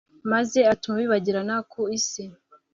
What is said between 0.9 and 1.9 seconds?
bibagirana ku